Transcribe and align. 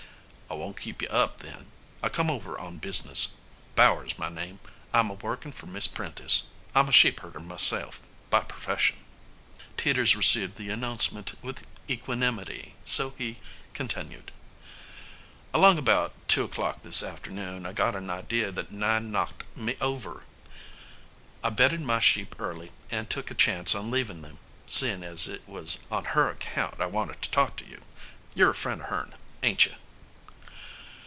"I 0.49 0.53
won't 0.55 0.81
keep 0.81 1.01
you 1.01 1.07
up, 1.07 1.37
then. 1.37 1.71
I 2.03 2.09
come 2.09 2.29
over 2.29 2.59
on 2.59 2.75
business. 2.77 3.35
Bowers's 3.75 4.19
my 4.19 4.27
name. 4.27 4.59
I'm 4.93 5.09
a 5.09 5.13
workin' 5.13 5.53
for 5.53 5.65
Miss 5.65 5.87
Prentice. 5.87 6.47
I'm 6.75 6.89
a 6.89 6.91
sheepherder 6.91 7.39
myself 7.39 8.01
by 8.29 8.41
perfession." 8.41 9.05
Teeters 9.77 10.13
received 10.13 10.57
the 10.57 10.67
announcement 10.69 11.41
with 11.41 11.65
equanimity, 11.89 12.75
so 12.83 13.11
he 13.17 13.37
continued: 13.73 14.33
"Along 15.53 15.77
about 15.77 16.13
two 16.27 16.43
o'clock 16.43 16.81
this 16.81 17.01
afternoon 17.01 17.65
I 17.65 17.71
got 17.71 17.95
an 17.95 18.09
idea 18.09 18.51
that 18.51 18.71
nigh 18.71 18.99
knocked 18.99 19.45
me 19.55 19.77
over. 19.79 20.25
I 21.41 21.49
bedded 21.49 21.79
my 21.79 22.01
sheep 22.01 22.35
early 22.41 22.73
and 22.89 23.09
took 23.09 23.31
a 23.31 23.35
chance 23.35 23.73
on 23.73 23.89
leavin' 23.89 24.21
them, 24.21 24.39
seein' 24.67 25.01
as 25.01 25.29
it 25.29 25.47
was 25.47 25.79
on 25.89 26.03
her 26.11 26.29
account 26.29 26.81
I 26.81 26.87
wanted 26.87 27.21
to 27.21 27.31
talk 27.31 27.55
to 27.55 27.65
you. 27.65 27.83
You're 28.35 28.49
a 28.51 28.55
friend 28.55 28.81
of 28.81 28.87
her'n, 28.89 29.13
ain't 29.41 29.65
you?" 29.65 29.75